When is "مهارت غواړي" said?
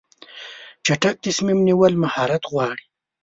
2.03-2.85